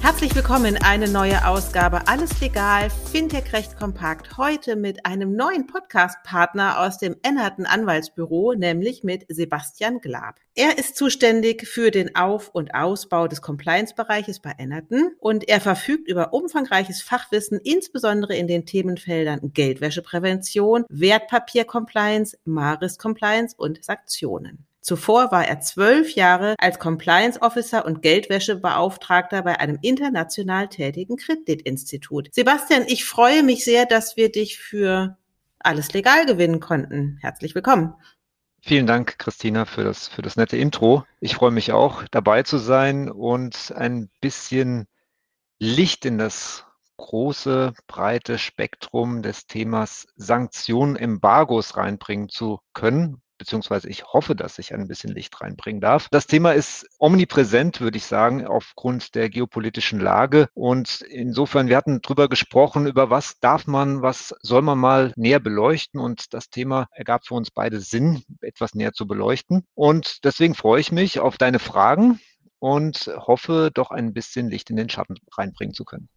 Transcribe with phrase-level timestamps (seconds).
[0.00, 4.36] Herzlich willkommen in eine neue Ausgabe Alles Legal, Fintech Recht Kompakt.
[4.38, 10.36] Heute mit einem neuen Podcast-Partner aus dem Ennerton Anwaltsbüro, nämlich mit Sebastian Glab.
[10.54, 16.08] Er ist zuständig für den Auf- und Ausbau des Compliance-Bereiches bei Ennerton und er verfügt
[16.08, 24.67] über umfangreiches Fachwissen, insbesondere in den Themenfeldern Geldwäscheprävention, Wertpapier-Compliance, Maris-Compliance und Sanktionen.
[24.88, 32.30] Zuvor war er zwölf Jahre als Compliance Officer und Geldwäschebeauftragter bei einem international tätigen Kreditinstitut.
[32.32, 35.18] Sebastian, ich freue mich sehr, dass wir dich für
[35.58, 37.18] alles legal gewinnen konnten.
[37.20, 37.92] Herzlich willkommen.
[38.62, 41.04] Vielen Dank, Christina, für das, für das nette Intro.
[41.20, 44.86] Ich freue mich auch, dabei zu sein und ein bisschen
[45.58, 46.64] Licht in das
[46.96, 54.74] große, breite Spektrum des Themas Sanktionen, Embargos reinbringen zu können beziehungsweise ich hoffe, dass ich
[54.74, 56.08] ein bisschen Licht reinbringen darf.
[56.10, 60.48] Das Thema ist omnipräsent, würde ich sagen, aufgrund der geopolitischen Lage.
[60.54, 65.40] Und insofern, wir hatten drüber gesprochen, über was darf man, was soll man mal näher
[65.40, 66.00] beleuchten.
[66.00, 69.64] Und das Thema ergab für uns beide Sinn, etwas näher zu beleuchten.
[69.74, 72.20] Und deswegen freue ich mich auf deine Fragen
[72.58, 76.08] und hoffe, doch ein bisschen Licht in den Schatten reinbringen zu können.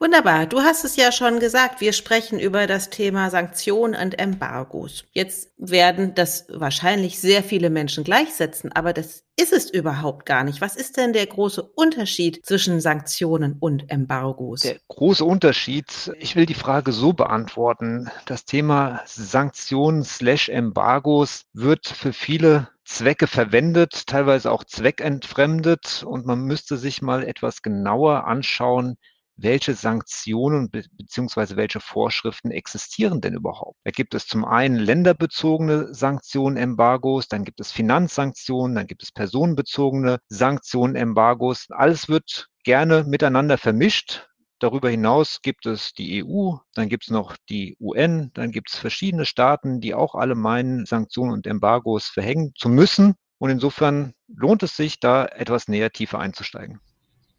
[0.00, 0.46] Wunderbar.
[0.46, 1.80] Du hast es ja schon gesagt.
[1.80, 5.04] Wir sprechen über das Thema Sanktionen und Embargos.
[5.12, 10.60] Jetzt werden das wahrscheinlich sehr viele Menschen gleichsetzen, aber das ist es überhaupt gar nicht.
[10.60, 14.60] Was ist denn der große Unterschied zwischen Sanktionen und Embargos?
[14.60, 18.10] Der große Unterschied, ich will die Frage so beantworten.
[18.26, 26.40] Das Thema Sanktionen slash Embargos wird für viele Zwecke verwendet, teilweise auch zweckentfremdet und man
[26.42, 28.98] müsste sich mal etwas genauer anschauen,
[29.36, 33.78] welche Sanktionen beziehungsweise welche Vorschriften existieren denn überhaupt?
[33.84, 39.12] Da gibt es zum einen länderbezogene Sanktionen, Embargos, dann gibt es Finanzsanktionen, dann gibt es
[39.12, 41.66] personenbezogene Sanktionen, Embargos.
[41.70, 44.28] Alles wird gerne miteinander vermischt.
[44.60, 48.78] Darüber hinaus gibt es die EU, dann gibt es noch die UN, dann gibt es
[48.78, 53.14] verschiedene Staaten, die auch alle meinen, Sanktionen und Embargos verhängen zu müssen.
[53.38, 56.80] Und insofern lohnt es sich, da etwas näher tiefer einzusteigen.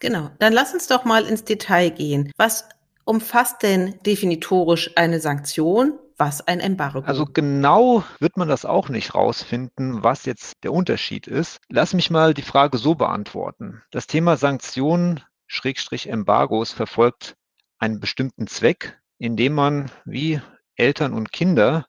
[0.00, 2.30] Genau, dann lass uns doch mal ins Detail gehen.
[2.36, 2.68] Was
[3.04, 5.98] umfasst denn definitorisch eine Sanktion?
[6.16, 7.00] Was ein Embargo?
[7.00, 11.58] Also genau wird man das auch nicht rausfinden, was jetzt der Unterschied ist.
[11.68, 13.82] Lass mich mal die Frage so beantworten.
[13.92, 17.36] Das Thema Sanktionen Schrägstrich Embargos verfolgt
[17.78, 20.40] einen bestimmten Zweck, indem man wie
[20.76, 21.86] Eltern und Kinder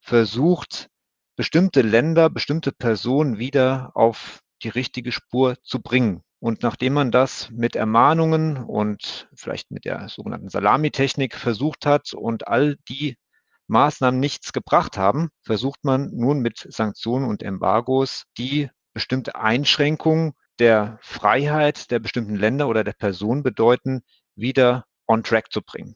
[0.00, 0.88] versucht,
[1.36, 6.22] bestimmte Länder, bestimmte Personen wieder auf die richtige Spur zu bringen.
[6.40, 12.48] Und nachdem man das mit Ermahnungen und vielleicht mit der sogenannten Salamitechnik versucht hat und
[12.48, 13.16] all die
[13.66, 20.98] Maßnahmen nichts gebracht haben, versucht man nun mit Sanktionen und Embargos die bestimmte Einschränkung der
[21.02, 24.02] Freiheit der bestimmten Länder oder der Person bedeuten,
[24.34, 25.94] wieder on track zu bringen.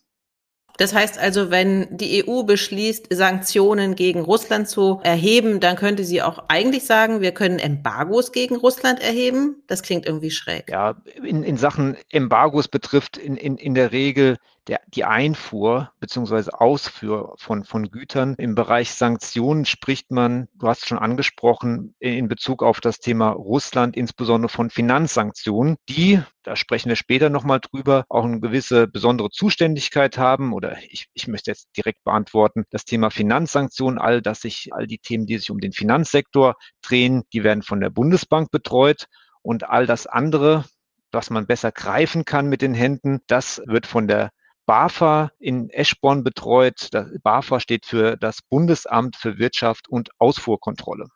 [0.76, 6.20] Das heißt also, wenn die EU beschließt, Sanktionen gegen Russland zu erheben, dann könnte sie
[6.20, 9.62] auch eigentlich sagen, wir können Embargos gegen Russland erheben.
[9.68, 10.68] Das klingt irgendwie schräg.
[10.70, 14.36] Ja, in, in Sachen Embargos betrifft in, in, in der Regel
[14.66, 18.34] der, die Einfuhr beziehungsweise Ausfuhr von, von Gütern.
[18.38, 23.96] Im Bereich Sanktionen spricht man, du hast schon angesprochen, in Bezug auf das Thema Russland,
[23.96, 30.16] insbesondere von Finanzsanktionen, die, da sprechen wir später nochmal drüber, auch eine gewisse besondere Zuständigkeit
[30.18, 34.86] haben oder ich, ich möchte jetzt direkt beantworten, das Thema Finanzsanktionen, all das sich, all
[34.86, 39.06] die Themen, die sich um den Finanzsektor drehen, die werden von der Bundesbank betreut
[39.42, 40.64] und all das andere,
[41.12, 44.30] was man besser greifen kann mit den Händen, das wird von der
[44.66, 46.88] BAFA in Eschborn betreut.
[46.92, 51.08] Das BAFA steht für das Bundesamt für Wirtschaft und Ausfuhrkontrolle.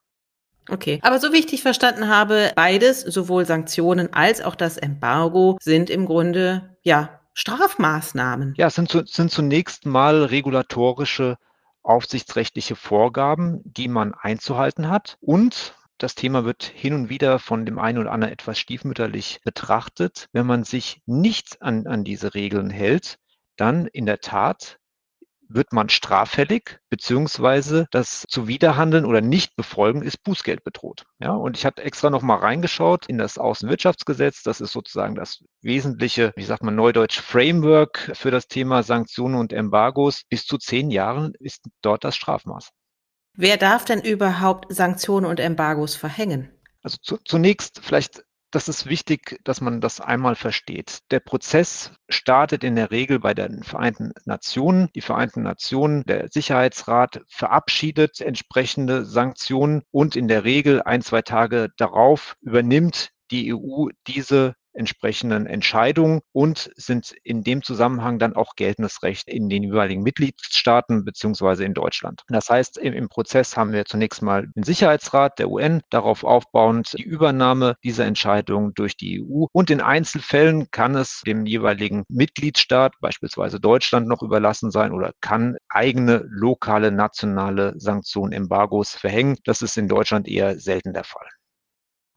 [0.71, 5.57] Okay, aber so wie ich dich verstanden habe, beides, sowohl Sanktionen als auch das Embargo,
[5.61, 8.55] sind im Grunde ja Strafmaßnahmen.
[8.57, 11.37] Ja, es sind, sind zunächst mal regulatorische
[11.83, 15.17] aufsichtsrechtliche Vorgaben, die man einzuhalten hat.
[15.21, 20.27] Und das Thema wird hin und wieder von dem einen oder anderen etwas stiefmütterlich betrachtet.
[20.33, 23.19] Wenn man sich nicht an, an diese Regeln hält,
[23.59, 24.79] dann in der Tat
[25.49, 31.05] wird man straffällig, beziehungsweise das Zuwiderhandeln oder Nichtbefolgen ist Bußgeld bedroht.
[31.19, 34.43] Ja, und ich habe extra noch mal reingeschaut in das Außenwirtschaftsgesetz.
[34.43, 39.53] Das ist sozusagen das wesentliche, wie sagt man neudeutsch, Framework für das Thema Sanktionen und
[39.53, 40.23] Embargos.
[40.29, 42.71] Bis zu zehn Jahren ist dort das Strafmaß.
[43.35, 46.51] Wer darf denn überhaupt Sanktionen und Embargos verhängen?
[46.83, 51.01] Also zu, zunächst vielleicht das ist wichtig, dass man das einmal versteht.
[51.11, 54.89] Der Prozess startet in der Regel bei den Vereinten Nationen.
[54.95, 61.69] Die Vereinten Nationen, der Sicherheitsrat verabschiedet entsprechende Sanktionen und in der Regel ein, zwei Tage
[61.77, 69.03] darauf übernimmt die EU diese entsprechenden Entscheidungen und sind in dem Zusammenhang dann auch geltendes
[69.03, 72.23] Recht in den jeweiligen Mitgliedstaaten beziehungsweise in Deutschland.
[72.29, 76.95] Das heißt, im, im Prozess haben wir zunächst mal den Sicherheitsrat der UN, darauf aufbauend
[76.97, 82.95] die Übernahme dieser Entscheidung durch die EU und in Einzelfällen kann es dem jeweiligen Mitgliedstaat,
[83.01, 89.37] beispielsweise Deutschland, noch überlassen sein oder kann eigene lokale nationale Sanktionen, Embargos verhängen.
[89.45, 91.27] Das ist in Deutschland eher selten der Fall.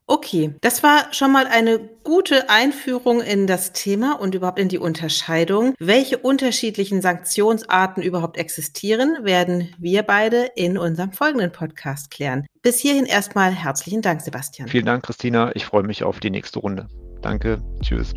[0.07, 4.77] Okay, das war schon mal eine gute Einführung in das Thema und überhaupt in die
[4.77, 5.73] Unterscheidung.
[5.79, 12.45] Welche unterschiedlichen Sanktionsarten überhaupt existieren, werden wir beide in unserem folgenden Podcast klären.
[12.61, 14.67] Bis hierhin erstmal herzlichen Dank, Sebastian.
[14.67, 15.55] Vielen Dank, Christina.
[15.55, 16.87] Ich freue mich auf die nächste Runde.
[17.21, 17.61] Danke.
[17.81, 18.13] Tschüss.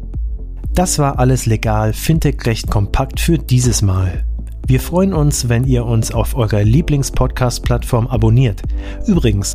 [0.73, 4.27] Das war alles legal, Fintech recht kompakt für dieses Mal.
[4.67, 8.63] Wir freuen uns, wenn ihr uns auf eurer Lieblingspodcast-Plattform abonniert.
[9.07, 9.55] Übrigens,